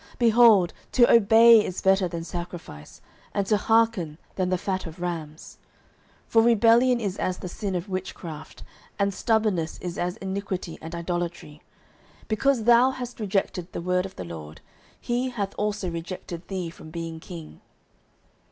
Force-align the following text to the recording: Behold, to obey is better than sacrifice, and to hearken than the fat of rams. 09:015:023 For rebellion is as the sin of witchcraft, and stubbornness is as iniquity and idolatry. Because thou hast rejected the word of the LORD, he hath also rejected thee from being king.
Behold, 0.17 0.73
to 0.91 1.07
obey 1.13 1.63
is 1.63 1.79
better 1.79 2.07
than 2.07 2.23
sacrifice, 2.23 3.01
and 3.35 3.45
to 3.45 3.55
hearken 3.55 4.17
than 4.33 4.49
the 4.49 4.57
fat 4.57 4.87
of 4.87 4.99
rams. 4.99 5.59
09:015:023 6.25 6.29
For 6.31 6.41
rebellion 6.41 6.99
is 6.99 7.17
as 7.19 7.37
the 7.37 7.47
sin 7.47 7.75
of 7.75 7.87
witchcraft, 7.87 8.63
and 8.97 9.13
stubbornness 9.13 9.77
is 9.77 9.99
as 9.99 10.17
iniquity 10.17 10.79
and 10.81 10.95
idolatry. 10.95 11.61
Because 12.27 12.63
thou 12.63 12.89
hast 12.89 13.19
rejected 13.19 13.71
the 13.73 13.81
word 13.83 14.07
of 14.07 14.15
the 14.15 14.23
LORD, 14.25 14.61
he 14.99 15.29
hath 15.29 15.53
also 15.55 15.87
rejected 15.87 16.47
thee 16.47 16.71
from 16.71 16.89
being 16.89 17.19
king. 17.19 17.61